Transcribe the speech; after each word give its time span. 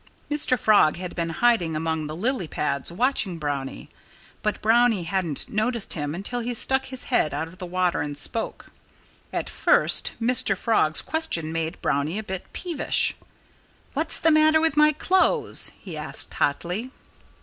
Mr. 0.31 0.57
Frog 0.57 0.97
had 0.97 1.13
been 1.13 1.29
hiding 1.29 1.75
among 1.75 2.07
the 2.07 2.15
lily 2.15 2.47
pads, 2.47 2.91
watching 2.91 3.37
Brownie. 3.37 3.87
But 4.41 4.59
Brownie 4.59 5.03
hadn't 5.03 5.47
noticed 5.47 5.93
him 5.93 6.15
until 6.15 6.39
he 6.39 6.55
stuck 6.55 6.87
his 6.87 7.03
head 7.13 7.35
out 7.35 7.47
of 7.47 7.59
the 7.59 7.67
water 7.67 8.01
and 8.01 8.17
spoke. 8.17 8.71
At 9.31 9.47
first 9.47 10.13
Mr. 10.19 10.57
Frog's 10.57 11.03
question 11.03 11.51
made 11.53 11.79
Brownie 11.83 12.17
a 12.17 12.23
bit 12.23 12.51
peevish. 12.51 13.15
"What's 13.93 14.17
the 14.17 14.31
matter 14.31 14.59
with 14.59 14.75
my 14.75 14.91
clothes?" 14.91 15.69
he 15.79 15.95
asked 15.95 16.33
hotly. 16.33 16.89